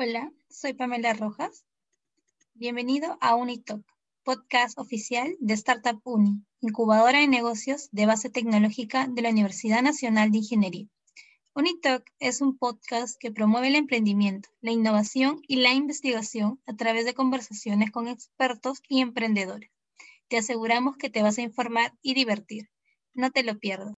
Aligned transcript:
Hola, 0.00 0.32
soy 0.48 0.74
Pamela 0.74 1.12
Rojas. 1.12 1.64
Bienvenido 2.54 3.18
a 3.20 3.34
Unitalk, 3.34 3.84
podcast 4.22 4.78
oficial 4.78 5.34
de 5.40 5.54
Startup 5.54 6.00
Uni, 6.04 6.40
incubadora 6.60 7.18
de 7.18 7.26
negocios 7.26 7.88
de 7.90 8.06
base 8.06 8.30
tecnológica 8.30 9.08
de 9.08 9.22
la 9.22 9.30
Universidad 9.30 9.82
Nacional 9.82 10.30
de 10.30 10.38
Ingeniería. 10.38 10.86
Unitalk 11.52 12.04
es 12.20 12.40
un 12.40 12.56
podcast 12.56 13.16
que 13.18 13.32
promueve 13.32 13.66
el 13.66 13.74
emprendimiento, 13.74 14.48
la 14.60 14.70
innovación 14.70 15.42
y 15.48 15.56
la 15.56 15.72
investigación 15.72 16.60
a 16.64 16.76
través 16.76 17.04
de 17.04 17.14
conversaciones 17.14 17.90
con 17.90 18.06
expertos 18.06 18.80
y 18.88 19.00
emprendedores. 19.00 19.68
Te 20.28 20.38
aseguramos 20.38 20.96
que 20.96 21.10
te 21.10 21.22
vas 21.22 21.38
a 21.38 21.42
informar 21.42 21.92
y 22.02 22.14
divertir. 22.14 22.70
No 23.14 23.32
te 23.32 23.42
lo 23.42 23.58
pierdas. 23.58 23.94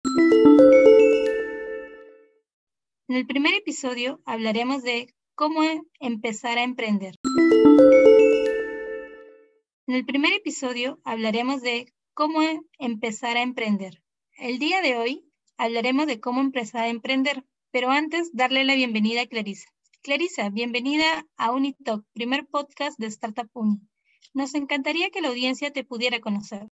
En 3.06 3.16
el 3.16 3.26
primer 3.26 3.52
episodio 3.52 4.22
hablaremos 4.24 4.82
de 4.82 5.14
cómo 5.34 5.62
empezar 6.00 6.58
a 6.58 6.62
emprender. 6.62 7.14
En 9.86 9.94
el 9.94 10.04
primer 10.04 10.32
episodio 10.32 11.00
hablaremos 11.04 11.62
de 11.62 11.92
cómo 12.14 12.40
empezar 12.78 13.36
a 13.36 13.42
emprender. 13.42 14.02
El 14.38 14.58
día 14.58 14.82
de 14.82 14.96
hoy 14.96 15.24
hablaremos 15.56 16.06
de 16.06 16.20
cómo 16.20 16.40
empezar 16.40 16.84
a 16.84 16.88
emprender, 16.88 17.44
pero 17.70 17.90
antes 17.90 18.30
darle 18.32 18.64
la 18.64 18.74
bienvenida 18.74 19.22
a 19.22 19.26
Clarisa. 19.26 19.68
Clarisa, 20.02 20.48
bienvenida 20.48 21.26
a 21.36 21.52
Unitalk, 21.52 22.04
primer 22.14 22.46
podcast 22.46 22.98
de 22.98 23.06
Startup 23.08 23.50
Uni. 23.52 23.80
Nos 24.32 24.54
encantaría 24.54 25.10
que 25.10 25.20
la 25.20 25.28
audiencia 25.28 25.72
te 25.72 25.84
pudiera 25.84 26.20
conocer. 26.20 26.68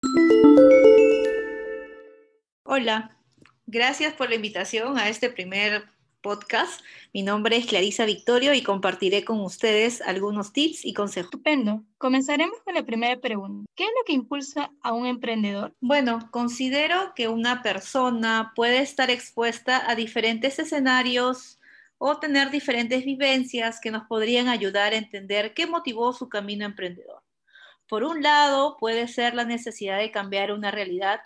Hola, 2.65 3.19
gracias 3.67 4.13
por 4.13 4.29
la 4.29 4.35
invitación 4.37 4.99
a 4.99 5.09
este 5.09 5.31
primer 5.31 5.96
podcast. 6.27 6.81
Mi 7.15 7.23
nombre 7.23 7.57
es 7.57 7.67
Clarisa 7.67 8.05
Victorio 8.05 8.53
y 8.53 8.65
compartiré 8.65 9.25
con 9.25 9.39
ustedes 9.43 10.01
algunos 10.01 10.53
tips 10.53 10.85
y 10.85 10.93
consejos. 10.93 11.27
Estupendo. 11.27 11.85
Comenzaremos 11.99 12.59
con 12.65 12.75
la 12.75 12.85
primera 12.85 13.21
pregunta. 13.21 13.71
¿Qué 13.77 13.85
es 13.85 13.91
lo 13.97 14.05
que 14.05 14.15
impulsa 14.15 14.73
a 14.83 14.93
un 14.93 15.07
emprendedor? 15.07 15.73
Bueno, 15.81 16.29
considero 16.33 17.13
que 17.15 17.29
una 17.29 17.63
persona 17.63 18.53
puede 18.57 18.81
estar 18.81 19.09
expuesta 19.09 19.89
a 19.89 19.95
diferentes 19.95 20.59
escenarios 20.59 21.61
o 21.99 22.19
tener 22.19 22.51
diferentes 22.51 23.05
vivencias 23.05 23.79
que 23.81 23.93
nos 23.93 24.03
podrían 24.09 24.49
ayudar 24.49 24.95
a 24.95 24.97
entender 24.97 25.55
qué 25.55 25.69
motivó 25.69 26.13
su 26.13 26.29
camino 26.29 26.65
emprendedor. 26.65 27.23
Por 27.89 28.03
un 28.03 28.21
lado, 28.21 28.77
puede 28.81 29.07
ser 29.07 29.35
la 29.35 29.45
necesidad 29.45 29.99
de 29.99 30.11
cambiar 30.11 30.51
una 30.51 30.73
realidad 30.73 31.21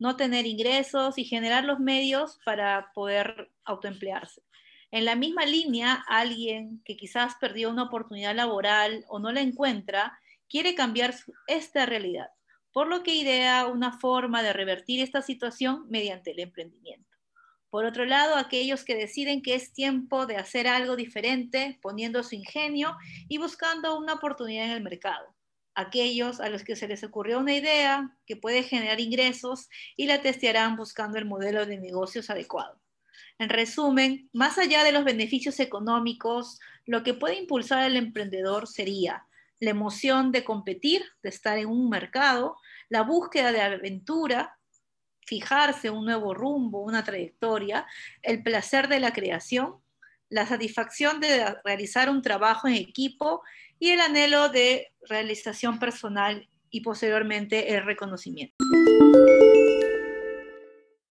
no 0.00 0.16
tener 0.16 0.46
ingresos 0.46 1.18
y 1.18 1.24
generar 1.24 1.64
los 1.64 1.78
medios 1.78 2.40
para 2.44 2.90
poder 2.94 3.50
autoemplearse. 3.64 4.42
En 4.90 5.04
la 5.04 5.14
misma 5.14 5.44
línea, 5.44 6.02
alguien 6.08 6.82
que 6.84 6.96
quizás 6.96 7.34
perdió 7.40 7.70
una 7.70 7.84
oportunidad 7.84 8.34
laboral 8.34 9.04
o 9.08 9.20
no 9.20 9.30
la 9.30 9.42
encuentra, 9.42 10.18
quiere 10.48 10.74
cambiar 10.74 11.14
esta 11.46 11.86
realidad, 11.86 12.30
por 12.72 12.88
lo 12.88 13.04
que 13.04 13.14
idea 13.14 13.66
una 13.66 13.92
forma 14.00 14.42
de 14.42 14.54
revertir 14.54 15.00
esta 15.00 15.22
situación 15.22 15.86
mediante 15.88 16.32
el 16.32 16.40
emprendimiento. 16.40 17.16
Por 17.68 17.84
otro 17.84 18.04
lado, 18.04 18.34
aquellos 18.34 18.84
que 18.84 18.96
deciden 18.96 19.42
que 19.42 19.54
es 19.54 19.72
tiempo 19.72 20.26
de 20.26 20.38
hacer 20.38 20.66
algo 20.66 20.96
diferente, 20.96 21.78
poniendo 21.82 22.24
su 22.24 22.34
ingenio 22.34 22.96
y 23.28 23.38
buscando 23.38 23.96
una 23.96 24.14
oportunidad 24.14 24.64
en 24.64 24.72
el 24.72 24.82
mercado 24.82 25.36
aquellos 25.80 26.40
a 26.40 26.48
los 26.48 26.64
que 26.64 26.76
se 26.76 26.88
les 26.88 27.02
ocurrió 27.04 27.38
una 27.38 27.54
idea 27.54 28.16
que 28.26 28.36
puede 28.36 28.62
generar 28.62 29.00
ingresos 29.00 29.68
y 29.96 30.06
la 30.06 30.22
testearán 30.22 30.76
buscando 30.76 31.18
el 31.18 31.24
modelo 31.24 31.66
de 31.66 31.78
negocios 31.78 32.30
adecuado. 32.30 32.80
En 33.38 33.48
resumen, 33.48 34.28
más 34.32 34.58
allá 34.58 34.84
de 34.84 34.92
los 34.92 35.04
beneficios 35.04 35.60
económicos, 35.60 36.60
lo 36.84 37.02
que 37.02 37.14
puede 37.14 37.38
impulsar 37.38 37.80
al 37.80 37.96
emprendedor 37.96 38.66
sería 38.66 39.26
la 39.60 39.70
emoción 39.70 40.32
de 40.32 40.44
competir, 40.44 41.04
de 41.22 41.28
estar 41.28 41.58
en 41.58 41.66
un 41.66 41.88
mercado, 41.88 42.56
la 42.88 43.02
búsqueda 43.02 43.52
de 43.52 43.60
aventura, 43.60 44.58
fijarse 45.26 45.90
un 45.90 46.06
nuevo 46.06 46.34
rumbo, 46.34 46.80
una 46.80 47.04
trayectoria, 47.04 47.86
el 48.22 48.42
placer 48.42 48.88
de 48.88 49.00
la 49.00 49.12
creación, 49.12 49.76
la 50.30 50.46
satisfacción 50.46 51.20
de 51.20 51.56
realizar 51.64 52.08
un 52.08 52.22
trabajo 52.22 52.68
en 52.68 52.74
equipo 52.74 53.42
y 53.78 53.90
el 53.90 54.00
anhelo 54.00 54.48
de 54.48 54.92
realización 55.08 55.78
personal 55.78 56.48
y 56.70 56.80
posteriormente 56.80 57.74
el 57.74 57.84
reconocimiento. 57.84 58.54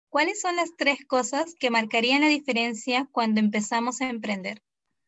¿Cuáles 0.09 0.39
son 0.39 0.55
las 0.55 0.75
tres 0.77 0.99
cosas 1.05 1.55
que 1.59 1.69
marcarían 1.69 2.21
la 2.21 2.27
diferencia 2.27 3.07
cuando 3.11 3.39
empezamos 3.39 4.01
a 4.01 4.09
emprender? 4.09 4.61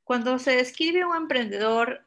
Cuando 0.04 0.40
se 0.40 0.52
describe 0.52 1.06
un 1.06 1.16
emprendedor, 1.16 2.06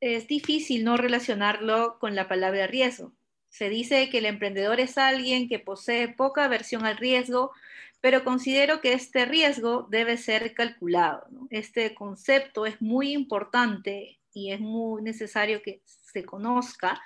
es 0.00 0.26
difícil 0.26 0.84
no 0.84 0.96
relacionarlo 0.96 1.98
con 1.98 2.14
la 2.14 2.28
palabra 2.28 2.66
riesgo. 2.66 3.12
Se 3.50 3.68
dice 3.68 4.08
que 4.08 4.18
el 4.18 4.26
emprendedor 4.26 4.80
es 4.80 4.96
alguien 4.96 5.48
que 5.48 5.58
posee 5.58 6.08
poca 6.08 6.44
aversión 6.44 6.86
al 6.86 6.96
riesgo, 6.96 7.52
pero 8.00 8.24
considero 8.24 8.80
que 8.80 8.94
este 8.94 9.26
riesgo 9.26 9.86
debe 9.90 10.16
ser 10.16 10.54
calculado. 10.54 11.26
Este 11.50 11.94
concepto 11.94 12.64
es 12.64 12.80
muy 12.80 13.12
importante 13.12 14.18
y 14.32 14.52
es 14.52 14.60
muy 14.60 15.02
necesario 15.02 15.62
que 15.62 15.82
se 15.84 16.24
conozca, 16.24 17.02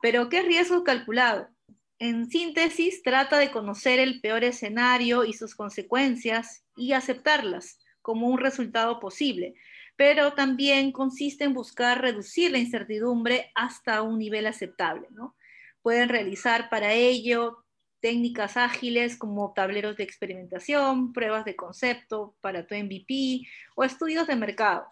pero 0.00 0.28
¿qué 0.28 0.42
riesgo 0.42 0.84
calculado? 0.84 1.48
En 1.98 2.30
síntesis, 2.30 3.02
trata 3.02 3.38
de 3.38 3.50
conocer 3.50 3.98
el 3.98 4.20
peor 4.20 4.44
escenario 4.44 5.24
y 5.24 5.32
sus 5.32 5.56
consecuencias 5.56 6.64
y 6.76 6.92
aceptarlas 6.92 7.80
como 8.02 8.28
un 8.28 8.38
resultado 8.38 9.00
posible, 9.00 9.54
pero 9.96 10.32
también 10.34 10.92
consiste 10.92 11.42
en 11.42 11.54
buscar 11.54 12.00
reducir 12.00 12.52
la 12.52 12.58
incertidumbre 12.58 13.50
hasta 13.56 14.02
un 14.02 14.20
nivel 14.20 14.46
aceptable. 14.46 15.08
¿no? 15.10 15.34
Pueden 15.82 16.08
realizar 16.08 16.68
para 16.70 16.92
ello 16.92 17.64
técnicas 18.00 18.56
ágiles 18.56 19.16
como 19.16 19.52
tableros 19.54 19.96
de 19.96 20.04
experimentación, 20.04 21.12
pruebas 21.12 21.44
de 21.44 21.56
concepto 21.56 22.36
para 22.40 22.66
tu 22.66 22.74
MVP 22.74 23.46
o 23.74 23.84
estudios 23.84 24.26
de 24.26 24.36
mercado 24.36 24.88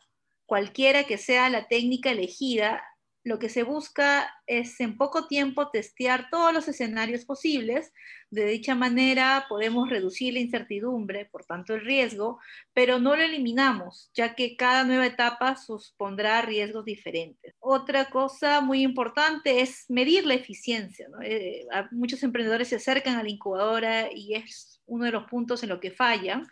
cualquiera 0.46 1.04
que 1.04 1.18
sea 1.18 1.50
la 1.50 1.66
técnica 1.68 2.10
elegida, 2.10 2.82
lo 3.24 3.40
que 3.40 3.48
se 3.48 3.64
busca 3.64 4.30
es 4.46 4.80
en 4.80 4.96
poco 4.96 5.26
tiempo 5.26 5.68
testear 5.70 6.30
todos 6.30 6.54
los 6.54 6.68
escenarios 6.68 7.24
posibles. 7.24 7.92
De 8.30 8.46
dicha 8.46 8.76
manera 8.76 9.46
podemos 9.48 9.90
reducir 9.90 10.34
la 10.34 10.38
incertidumbre, 10.38 11.26
por 11.26 11.44
tanto 11.44 11.74
el 11.74 11.80
riesgo, 11.80 12.38
pero 12.72 13.00
no 13.00 13.16
lo 13.16 13.22
eliminamos, 13.22 14.12
ya 14.14 14.36
que 14.36 14.56
cada 14.56 14.84
nueva 14.84 15.06
etapa 15.06 15.56
supondrá 15.56 16.40
riesgos 16.42 16.84
diferentes. 16.84 17.55
Otra 17.68 18.10
cosa 18.10 18.60
muy 18.60 18.82
importante 18.82 19.60
es 19.60 19.86
medir 19.88 20.24
la 20.24 20.34
eficiencia. 20.34 21.08
Eh, 21.24 21.66
muchos 21.90 22.22
emprendedores 22.22 22.68
se 22.68 22.76
acercan 22.76 23.16
a 23.16 23.24
la 23.24 23.28
incubadora 23.28 24.08
y 24.12 24.34
es 24.34 24.80
uno 24.86 25.04
de 25.04 25.10
los 25.10 25.24
puntos 25.24 25.64
en 25.64 25.70
los 25.70 25.80
que 25.80 25.90
fallan 25.90 26.46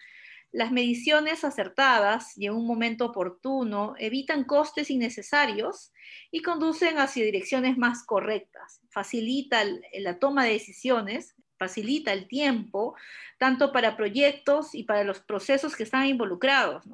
las 0.55 0.71
mediciones 0.71 1.45
acertadas 1.45 2.39
y 2.39 2.47
en 2.47 2.55
un 2.55 2.65
momento 2.65 3.07
oportuno 3.07 3.95
evitan 3.99 4.45
costes 4.45 4.89
innecesarios 4.89 5.93
y 6.31 6.43
conducen 6.43 6.99
hacia 6.99 7.25
direcciones 7.25 7.77
más 7.77 8.05
correctas. 8.05 8.81
Facilita 8.89 9.65
la 9.99 10.19
toma 10.21 10.45
de 10.45 10.53
decisiones, 10.53 11.35
facilita 11.59 12.13
el 12.13 12.29
tiempo, 12.29 12.95
tanto 13.39 13.73
para 13.73 13.97
proyectos 13.97 14.77
y 14.77 14.85
para 14.85 15.03
los 15.03 15.21
procesos 15.21 15.75
que 15.75 15.83
están 15.83 16.07
involucrados. 16.07 16.85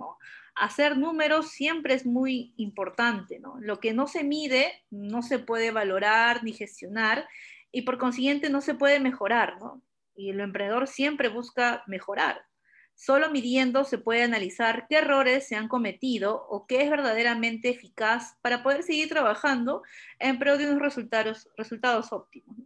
Hacer 0.60 0.98
números 0.98 1.53
siempre 1.53 1.94
es 1.94 2.04
muy 2.04 2.53
importante. 2.59 3.41
Lo 3.60 3.81
que 3.81 3.94
no 3.94 4.06
se 4.06 4.25
mide 4.25 4.84
no 4.91 5.22
se 5.22 5.38
puede 5.38 5.71
valorar 5.71 6.44
ni 6.44 6.53
gestionar 6.53 7.26
y 7.72 7.82
por 7.82 7.97
consiguiente 7.97 8.50
no 8.50 8.60
se 8.60 8.75
puede 8.75 9.00
mejorar. 9.00 9.56
Y 10.15 10.28
el 10.28 10.38
emprendedor 10.38 10.87
siempre 10.87 11.31
busca 11.31 11.82
mejorar. 11.87 12.44
Solo 12.94 13.31
midiendo 13.31 13.84
se 13.84 13.97
puede 13.97 14.22
analizar 14.22 14.84
qué 14.86 14.97
errores 14.97 15.48
se 15.48 15.57
han 15.57 15.66
cometido 15.66 16.47
o 16.51 16.66
qué 16.66 16.83
es 16.83 16.91
verdaderamente 16.91 17.71
eficaz 17.71 18.36
para 18.42 18.63
poder 18.63 18.83
seguir 18.83 19.09
trabajando 19.09 19.83
en 20.18 20.39
pro 20.39 20.59
de 20.59 20.66
unos 20.66 20.83
resultados, 20.83 21.48
resultados 21.56 22.13
óptimos. 22.13 22.59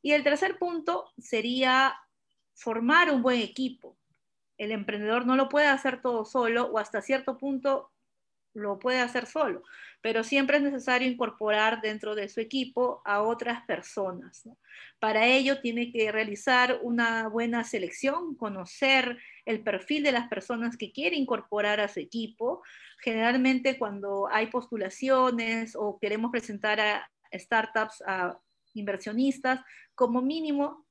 Y 0.00 0.12
el 0.12 0.24
tercer 0.24 0.58
punto 0.58 1.12
sería 1.18 1.94
formar 2.54 3.10
un 3.10 3.20
buen 3.20 3.42
equipo. 3.42 3.95
El 4.58 4.72
emprendedor 4.72 5.26
no 5.26 5.36
lo 5.36 5.48
puede 5.48 5.66
hacer 5.66 6.00
todo 6.00 6.24
solo 6.24 6.66
o 6.66 6.78
hasta 6.78 7.02
cierto 7.02 7.38
punto 7.38 7.90
lo 8.56 8.78
puede 8.78 9.00
hacer 9.00 9.26
solo, 9.26 9.62
pero 10.00 10.24
siempre 10.24 10.56
es 10.56 10.62
necesario 10.62 11.08
incorporar 11.08 11.82
dentro 11.82 12.14
de 12.14 12.28
su 12.28 12.40
equipo 12.40 13.02
a 13.04 13.20
otras 13.20 13.62
personas. 13.66 14.48
Para 14.98 15.26
ello 15.26 15.60
tiene 15.60 15.92
que 15.92 16.10
realizar 16.10 16.80
una 16.82 17.28
buena 17.28 17.64
selección, 17.64 18.34
conocer 18.34 19.18
el 19.44 19.62
perfil 19.62 20.04
de 20.04 20.12
las 20.12 20.28
personas 20.28 20.76
que 20.78 20.90
quiere 20.90 21.16
incorporar 21.16 21.80
a 21.80 21.88
su 21.88 22.00
equipo. 22.00 22.62
Generalmente 23.00 23.78
cuando 23.78 24.26
hay 24.32 24.46
postulaciones 24.46 25.76
o 25.76 25.98
queremos 26.00 26.30
presentar 26.30 26.80
a 26.80 27.10
startups, 27.34 28.02
a 28.06 28.40
inversionistas, 28.72 29.60
como 29.94 30.22
mínimo 30.22 30.86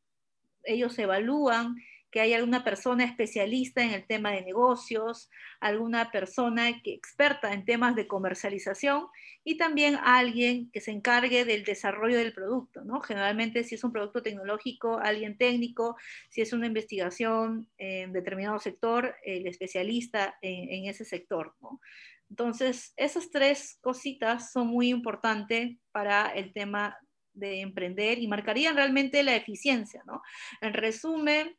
ellos 0.63 0.97
evalúan 0.99 1.75
que 2.15 2.21
haya 2.21 2.37
alguna 2.37 2.63
persona 2.63 3.03
especialista 3.03 3.83
en 3.83 3.91
el 3.91 4.07
tema 4.07 4.31
de 4.31 4.41
negocios, 4.41 5.29
alguna 5.59 6.11
persona 6.11 6.81
que 6.81 6.93
experta 6.93 7.51
en 7.51 7.65
temas 7.65 7.93
de 7.93 8.07
comercialización 8.07 9.07
y 9.43 9.57
también 9.57 9.97
alguien 10.01 10.71
que 10.71 10.79
se 10.79 10.91
encargue 10.91 11.43
del 11.43 11.65
desarrollo 11.65 12.17
del 12.17 12.31
producto, 12.31 12.85
¿no? 12.85 13.01
Generalmente 13.01 13.65
si 13.65 13.75
es 13.75 13.83
un 13.83 13.91
producto 13.91 14.23
tecnológico, 14.23 14.97
alguien 14.97 15.37
técnico, 15.37 15.97
si 16.29 16.39
es 16.39 16.53
una 16.53 16.67
investigación 16.67 17.67
en 17.77 18.13
determinado 18.13 18.59
sector, 18.59 19.13
el 19.25 19.45
especialista 19.45 20.37
en, 20.41 20.71
en 20.71 20.85
ese 20.89 21.03
sector, 21.03 21.53
¿no? 21.59 21.81
Entonces, 22.29 22.93
esas 22.95 23.29
tres 23.29 23.77
cositas 23.81 24.53
son 24.53 24.67
muy 24.67 24.87
importantes 24.87 25.75
para 25.91 26.29
el 26.29 26.53
tema 26.53 26.97
de 27.33 27.59
emprender 27.59 28.19
y 28.19 28.29
marcarían 28.29 28.77
realmente 28.77 29.21
la 29.21 29.35
eficiencia, 29.35 30.01
¿no? 30.07 30.21
En 30.61 30.71
resumen, 30.71 31.57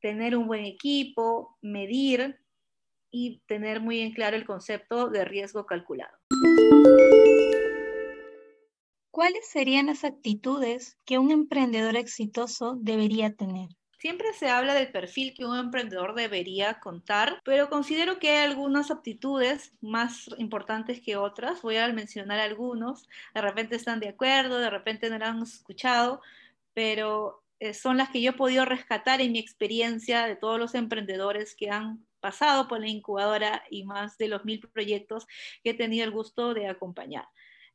tener 0.00 0.36
un 0.36 0.46
buen 0.46 0.64
equipo, 0.64 1.56
medir 1.62 2.40
y 3.10 3.40
tener 3.46 3.80
muy 3.80 4.00
en 4.00 4.12
claro 4.12 4.36
el 4.36 4.46
concepto 4.46 5.08
de 5.08 5.24
riesgo 5.24 5.66
calculado. 5.66 6.16
¿Cuáles 9.10 9.48
serían 9.48 9.86
las 9.86 10.04
actitudes 10.04 10.96
que 11.04 11.18
un 11.18 11.30
emprendedor 11.30 11.96
exitoso 11.96 12.76
debería 12.80 13.34
tener? 13.34 13.68
Siempre 13.98 14.32
se 14.32 14.48
habla 14.48 14.72
del 14.72 14.90
perfil 14.90 15.34
que 15.34 15.44
un 15.44 15.58
emprendedor 15.58 16.14
debería 16.14 16.80
contar, 16.80 17.38
pero 17.44 17.68
considero 17.68 18.18
que 18.18 18.30
hay 18.30 18.50
algunas 18.50 18.90
aptitudes 18.90 19.72
más 19.82 20.30
importantes 20.38 21.02
que 21.02 21.18
otras. 21.18 21.60
Voy 21.60 21.76
a 21.76 21.92
mencionar 21.92 22.40
algunos. 22.40 23.06
De 23.34 23.42
repente 23.42 23.76
están 23.76 24.00
de 24.00 24.08
acuerdo, 24.08 24.58
de 24.58 24.70
repente 24.70 25.10
no 25.10 25.18
lo 25.18 25.26
han 25.26 25.42
escuchado, 25.42 26.22
pero 26.72 27.42
son 27.74 27.98
las 27.98 28.10
que 28.10 28.22
yo 28.22 28.30
he 28.30 28.34
podido 28.34 28.64
rescatar 28.64 29.20
en 29.20 29.32
mi 29.32 29.38
experiencia 29.38 30.26
de 30.26 30.36
todos 30.36 30.58
los 30.58 30.74
emprendedores 30.74 31.54
que 31.54 31.70
han 31.70 32.06
pasado 32.20 32.68
por 32.68 32.80
la 32.80 32.88
incubadora 32.88 33.62
y 33.70 33.84
más 33.84 34.16
de 34.18 34.28
los 34.28 34.44
mil 34.44 34.60
proyectos 34.60 35.26
que 35.62 35.70
he 35.70 35.74
tenido 35.74 36.04
el 36.04 36.10
gusto 36.10 36.54
de 36.54 36.68
acompañar. 36.68 37.26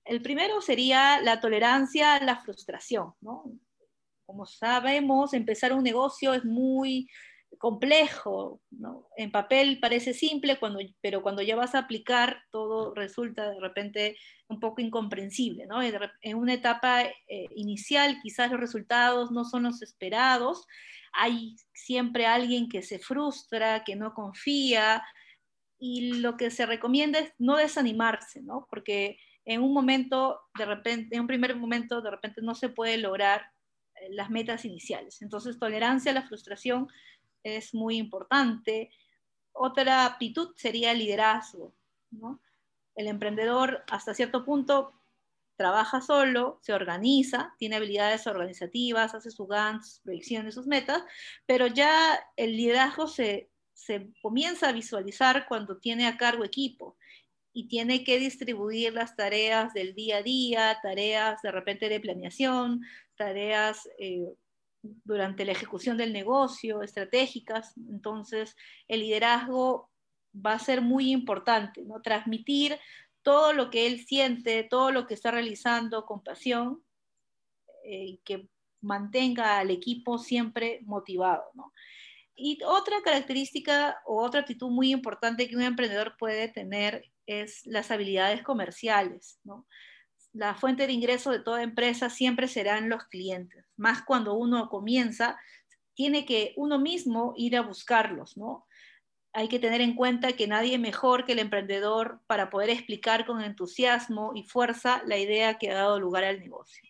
El 0.04 0.22
primero 0.22 0.62
sería 0.62 1.22
la 1.22 1.40
tolerancia 1.40 2.16
a 2.16 2.24
la 2.24 2.38
frustración, 2.38 3.14
¿no? 3.22 3.44
Como 4.26 4.46
sabemos, 4.46 5.34
empezar 5.34 5.74
un 5.74 5.84
negocio 5.84 6.34
es 6.34 6.46
muy 6.46 7.10
complejo, 7.57 8.62
¿no? 8.72 9.07
En 9.18 9.31
papel 9.31 9.80
parece 9.80 10.13
simple, 10.13 10.57
cuando, 10.60 10.80
pero 11.02 11.22
cuando 11.22 11.42
ya 11.42 11.56
vas 11.56 11.75
a 11.75 11.80
aplicar 11.80 12.44
todo 12.52 12.94
resulta 12.94 13.50
de 13.50 13.60
repente 13.60 14.18
un 14.48 14.60
poco 14.60 14.81
incomprensible, 14.81 15.66
¿no? 15.66 15.81
En 15.81 16.38
una 16.38 16.54
etapa 16.54 17.04
eh, 17.04 17.48
inicial 17.56 18.19
quizás 18.22 18.52
los 18.52 18.60
resultados 18.60 19.31
no 19.31 19.46
son 19.46 19.63
los 19.63 19.81
esperados, 19.81 20.66
hay 21.13 21.56
siempre 21.74 22.25
alguien 22.25 22.68
que 22.69 22.81
se 22.81 23.00
frustra, 23.00 23.84
que 23.84 23.96
no 23.96 24.13
confía, 24.13 25.04
y 25.78 26.13
lo 26.19 26.38
que 26.38 26.52
se 26.52 26.66
recomienda 26.66 27.19
es 27.19 27.31
no 27.38 27.57
desanimarse, 27.57 28.42
¿no? 28.42 28.68
Porque 28.69 29.18
en 29.46 29.62
un 29.62 29.74
momento, 29.74 30.42
de 30.57 30.66
repente, 30.66 31.16
en 31.16 31.22
un 31.22 31.28
primer 31.28 31.56
momento, 31.56 32.02
de 32.02 32.12
repente 32.12 32.42
no 32.42 32.56
se 32.56 32.69
puede 32.69 32.98
lograr 32.98 33.46
eh, 33.96 34.07
las 34.12 34.30
metas 34.30 34.66
iniciales. 34.66 35.22
Entonces, 35.22 35.60
tolerancia 35.60 36.12
a 36.12 36.16
la 36.16 36.28
frustración 36.28 36.88
es 37.45 37.74
muy 37.74 37.97
importante. 37.97 38.92
Otra 39.53 40.06
aptitud 40.06 40.53
sería 40.57 40.92
el 40.92 41.00
liderazgo. 41.00 41.74
¿no? 42.12 42.42
El 42.95 43.07
emprendedor 43.07 43.83
hasta 43.89 44.13
cierto 44.13 44.44
punto 44.44 44.94
trabaja 45.56 46.01
solo, 46.01 46.59
se 46.62 46.74
organiza, 46.74 47.53
tiene 47.57 47.77
habilidades 47.77 48.27
organizativas, 48.27 49.15
hace 49.15 49.31
su 49.31 49.47
GAN, 49.47 49.81
sus 49.83 50.00
proyecciones, 50.01 50.56
sus 50.56 50.68
metas, 50.68 51.03
pero 51.45 51.68
ya 51.68 52.19
el 52.36 52.57
liderazgo 52.57 53.07
se, 53.07 53.50
se 53.74 54.12
comienza 54.21 54.69
a 54.69 54.74
visualizar 54.74 55.47
cuando 55.47 55.77
tiene 55.77 56.07
a 56.07 56.18
cargo 56.18 56.44
equipo 56.44 56.97
y 57.53 57.69
tiene 57.69 58.03
que 58.03 58.19
distribuir 58.19 58.94
las 58.94 59.15
tareas 59.15 59.74
del 59.74 59.95
día 59.95 60.18
a 60.18 60.24
día, 60.24 60.77
tareas 60.81 61.42
de 61.42 61.51
repente 61.51 61.88
de 61.88 62.01
planeación, 62.01 62.81
tareas 63.15 63.88
eh, 63.97 64.33
durante 65.04 65.46
la 65.46 65.52
ejecución 65.52 65.98
del 65.98 66.14
negocio, 66.14 66.82
estratégicas. 66.82 67.76
Entonces, 67.90 68.56
el 68.88 69.02
liderazgo 69.02 69.90
va 70.34 70.54
a 70.54 70.60
ser 70.60 70.82
muy 70.82 71.12
importante, 71.12 71.84
¿no? 71.84 72.02
Transmitir 72.02 72.80
todo 73.22 73.54
lo 73.54 73.70
que 73.70 73.88
él 73.88 74.06
siente, 74.06 74.64
todo 74.64 74.92
lo 74.92 75.08
que 75.08 75.14
está 75.14 75.32
realizando 75.32 76.06
con 76.06 76.24
pasión 76.24 76.84
eh, 77.84 78.20
que 78.24 78.48
mantenga 78.82 79.60
al 79.60 79.72
equipo 79.72 80.18
siempre 80.18 80.82
motivado, 80.84 81.44
¿no? 81.54 81.74
Y 82.36 82.60
otra 82.66 83.02
característica 83.02 84.00
o 84.06 84.22
otra 84.22 84.42
actitud 84.42 84.70
muy 84.70 84.92
importante 84.92 85.48
que 85.48 85.56
un 85.56 85.62
emprendedor 85.62 86.16
puede 86.18 86.50
tener 86.50 87.06
es 87.26 87.66
las 87.66 87.92
habilidades 87.92 88.44
comerciales, 88.44 89.40
¿no? 89.44 89.66
La 90.36 90.54
fuente 90.54 90.86
de 90.86 90.92
ingreso 90.92 91.32
de 91.32 91.40
toda 91.40 91.64
empresa 91.64 92.10
siempre 92.10 92.50
serán 92.50 92.90
los 92.90 93.06
clientes, 93.06 93.64
más 93.78 94.04
cuando 94.04 94.34
uno 94.34 94.68
comienza, 94.68 95.40
tiene 95.94 96.26
que 96.26 96.54
uno 96.58 96.78
mismo 96.78 97.34
ir 97.38 97.56
a 97.56 97.62
buscarlos, 97.62 98.36
¿no? 98.36 98.68
Hay 99.32 99.48
que 99.48 99.60
tener 99.60 99.80
en 99.80 99.96
cuenta 99.96 100.34
que 100.34 100.46
nadie 100.46 100.78
mejor 100.78 101.24
que 101.24 101.32
el 101.32 101.40
emprendedor 101.40 102.20
para 102.28 102.50
poder 102.50 102.70
explicar 102.70 103.26
con 103.26 103.42
entusiasmo 103.42 104.34
y 104.36 104.44
fuerza 104.44 105.02
la 105.06 105.18
idea 105.18 105.58
que 105.58 105.72
ha 105.72 105.76
dado 105.76 106.02
lugar 106.02 106.26
al 106.26 106.42
negocio. 106.42 106.84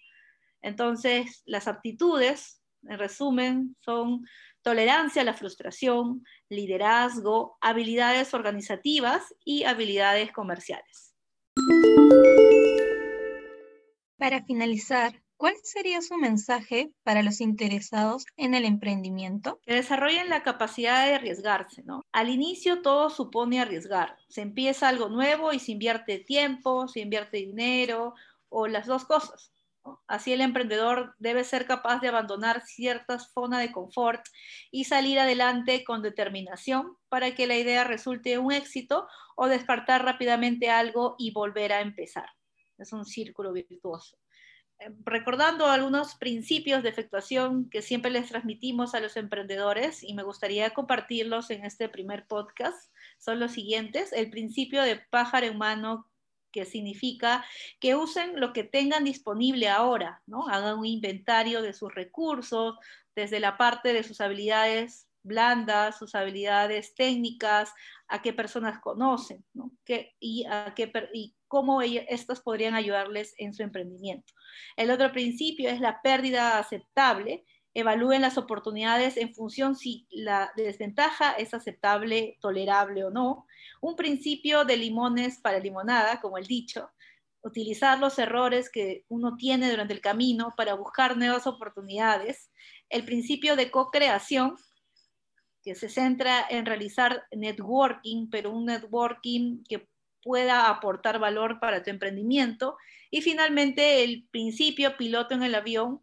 Entonces, 0.63 1.43
las 1.45 1.67
aptitudes, 1.67 2.63
en 2.81 2.97
resumen, 2.97 3.75
son 3.81 4.25
tolerancia 4.63 5.21
a 5.21 5.25
la 5.25 5.35
frustración, 5.35 6.25
liderazgo, 6.49 7.59
habilidades 7.61 8.33
organizativas 8.33 9.35
y 9.45 9.65
habilidades 9.65 10.31
comerciales. 10.31 11.14
Para 14.17 14.45
finalizar, 14.45 15.21
¿cuál 15.35 15.55
sería 15.61 16.01
su 16.01 16.15
mensaje 16.15 16.89
para 17.03 17.21
los 17.21 17.41
interesados 17.41 18.25
en 18.37 18.55
el 18.55 18.63
emprendimiento? 18.63 19.59
Que 19.65 19.75
desarrollen 19.75 20.29
la 20.29 20.41
capacidad 20.41 21.05
de 21.05 21.15
arriesgarse. 21.15 21.83
Al 22.13 22.29
inicio 22.29 22.81
todo 22.81 23.09
supone 23.09 23.59
arriesgar. 23.59 24.15
Se 24.29 24.41
empieza 24.41 24.87
algo 24.87 25.09
nuevo 25.09 25.51
y 25.51 25.59
se 25.59 25.73
invierte 25.73 26.19
tiempo, 26.19 26.87
se 26.87 27.01
invierte 27.01 27.37
dinero 27.37 28.13
o 28.47 28.67
las 28.67 28.87
dos 28.87 29.03
cosas. 29.03 29.51
Así 30.07 30.31
el 30.31 30.41
emprendedor 30.41 31.13
debe 31.19 31.43
ser 31.43 31.67
capaz 31.67 31.99
de 31.99 32.07
abandonar 32.07 32.61
ciertas 32.61 33.31
zonas 33.33 33.59
de 33.59 33.71
confort 33.71 34.25
y 34.71 34.85
salir 34.85 35.19
adelante 35.19 35.83
con 35.83 36.01
determinación 36.01 36.97
para 37.09 37.35
que 37.35 37.47
la 37.47 37.57
idea 37.57 37.83
resulte 37.83 38.37
un 38.37 38.53
éxito 38.53 39.07
o 39.35 39.47
descartar 39.47 40.05
rápidamente 40.05 40.69
algo 40.69 41.15
y 41.19 41.31
volver 41.31 41.73
a 41.73 41.81
empezar. 41.81 42.29
Es 42.77 42.93
un 42.93 43.05
círculo 43.05 43.53
virtuoso. 43.53 44.17
Eh, 44.79 44.89
recordando 45.05 45.67
algunos 45.67 46.15
principios 46.15 46.83
de 46.83 46.89
efectuación 46.89 47.69
que 47.69 47.81
siempre 47.81 48.11
les 48.11 48.27
transmitimos 48.27 48.93
a 48.93 48.99
los 48.99 49.15
emprendedores 49.15 50.03
y 50.03 50.13
me 50.13 50.23
gustaría 50.23 50.73
compartirlos 50.73 51.49
en 51.49 51.65
este 51.65 51.87
primer 51.87 52.27
podcast, 52.27 52.91
son 53.17 53.39
los 53.39 53.53
siguientes. 53.53 54.11
El 54.11 54.29
principio 54.29 54.81
de 54.83 54.97
pájaro 55.09 55.49
humano 55.51 56.09
que 56.51 56.65
significa 56.65 57.45
que 57.81 57.95
usen 57.95 58.39
lo 58.39 58.53
que 58.53 58.63
tengan 58.63 59.03
disponible 59.03 59.67
ahora, 59.67 60.21
¿no? 60.25 60.47
Hagan 60.47 60.79
un 60.79 60.85
inventario 60.85 61.61
de 61.61 61.73
sus 61.73 61.93
recursos, 61.93 62.75
desde 63.13 63.41
la 63.41 63.57
parte 63.57 63.91
de 63.91 64.03
sus 64.03 64.21
habilidades 64.21 65.09
blandas, 65.21 65.97
sus 65.97 66.15
habilidades 66.15 66.95
técnicas, 66.95 67.73
a 68.07 68.21
qué 68.21 68.31
personas 68.31 68.79
conocen, 68.79 69.43
¿no? 69.53 69.71
y, 70.19 70.45
a 70.45 70.73
qué, 70.75 70.91
y 71.13 71.34
cómo 71.47 71.81
estas 71.81 72.41
podrían 72.41 72.75
ayudarles 72.75 73.33
en 73.37 73.53
su 73.53 73.63
emprendimiento. 73.63 74.33
El 74.77 74.91
otro 74.91 75.11
principio 75.11 75.69
es 75.69 75.79
la 75.79 76.01
pérdida 76.01 76.57
aceptable, 76.57 77.45
evalúen 77.73 78.21
las 78.21 78.37
oportunidades 78.37 79.17
en 79.17 79.33
función 79.33 79.75
si 79.75 80.07
la 80.09 80.51
desventaja 80.55 81.33
es 81.33 81.53
aceptable, 81.53 82.37
tolerable 82.39 83.03
o 83.03 83.11
no. 83.11 83.45
Un 83.81 83.95
principio 83.95 84.63
de 84.63 84.77
limones 84.77 85.39
para 85.39 85.59
limonada, 85.59 86.21
como 86.21 86.37
el 86.37 86.47
dicho, 86.47 86.89
utilizar 87.41 87.99
los 87.99 88.17
errores 88.17 88.71
que 88.71 89.05
uno 89.07 89.35
tiene 89.35 89.69
durante 89.69 89.93
el 89.93 90.01
camino 90.01 90.53
para 90.57 90.73
buscar 90.73 91.15
nuevas 91.17 91.45
oportunidades. 91.45 92.49
El 92.89 93.05
principio 93.05 93.55
de 93.55 93.69
co-creación, 93.69 94.55
que 95.61 95.75
se 95.75 95.89
centra 95.89 96.45
en 96.49 96.65
realizar 96.65 97.23
networking, 97.31 98.29
pero 98.29 98.51
un 98.51 98.65
networking 98.65 99.63
que 99.63 99.89
pueda 100.25 100.69
aportar 100.69 101.19
valor 101.19 101.59
para 101.59 101.83
tu 101.83 101.91
emprendimiento. 101.91 102.77
Y 103.11 103.21
finalmente, 103.21 104.03
el 104.03 104.27
principio 104.31 104.97
piloto 104.97 105.35
en 105.35 105.43
el 105.43 105.53
avión, 105.53 106.01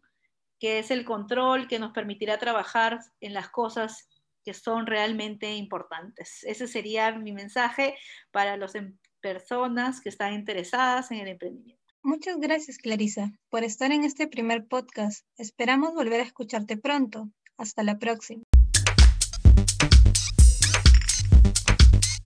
que 0.61 0.79
es 0.79 0.91
el 0.91 1.03
control 1.03 1.67
que 1.67 1.77
nos 1.77 1.91
permitirá 1.91 2.39
trabajar 2.39 3.01
en 3.19 3.33
las 3.33 3.49
cosas 3.49 4.07
que 4.45 4.53
son 4.53 4.87
realmente 4.87 5.53
importantes. 5.55 6.39
Ese 6.43 6.69
sería 6.69 7.11
mi 7.11 7.33
mensaje 7.33 7.97
para 8.31 8.55
las 8.55 8.75
em, 8.75 8.97
personas 9.19 9.99
que 9.99 10.07
están 10.07 10.33
interesadas 10.33 11.11
en 11.11 11.17
el 11.17 11.27
emprendimiento. 11.27 11.83
Muchas 12.01 12.37
gracias, 12.39 12.77
Clarisa, 12.77 13.29
por 13.49 13.65
estar 13.65 13.91
en 13.91 14.05
este 14.05 14.27
primer 14.27 14.67
podcast. 14.67 15.25
Esperamos 15.37 15.93
volver 15.93 16.21
a 16.21 16.23
escucharte 16.23 16.77
pronto. 16.77 17.29
Hasta 17.57 17.83
la 17.83 17.99
próxima. 17.99 18.43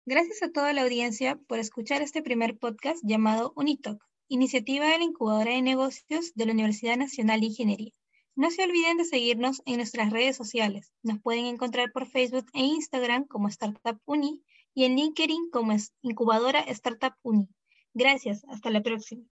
Gracias 0.09 0.41
a 0.45 0.53
toda 0.53 0.73
la 0.73 0.83
audiencia 0.83 1.37
por 1.49 1.59
escuchar 1.59 2.01
este 2.01 2.23
primer 2.23 2.57
podcast 2.57 3.03
llamado 3.03 3.53
Unitalk, 3.57 4.01
iniciativa 4.29 4.87
de 4.87 4.99
la 4.99 5.05
incubadora 5.05 5.51
de 5.51 5.63
negocios 5.63 6.33
de 6.37 6.47
la 6.47 6.53
Universidad 6.53 6.97
Nacional 6.97 7.41
de 7.41 7.47
Ingeniería. 7.47 7.93
No 8.37 8.53
se 8.53 8.63
olviden 8.63 8.99
de 8.99 9.05
seguirnos 9.05 9.63
en 9.67 9.79
nuestras 9.79 10.13
redes 10.13 10.37
sociales. 10.37 10.93
Nos 11.03 11.21
pueden 11.21 11.47
encontrar 11.47 11.91
por 11.91 12.07
Facebook 12.07 12.47
e 12.55 12.61
Instagram 12.61 13.25
como 13.25 13.49
Startup 13.49 14.01
Uni 14.05 14.45
y 14.75 14.85
en 14.85 14.95
LinkedIn 14.95 15.51
como 15.51 15.75
Incubadora 16.03 16.61
Startup 16.61 17.15
Uni. 17.25 17.49
Gracias, 17.93 18.45
hasta 18.49 18.71
la 18.71 18.83
próxima. 18.83 19.25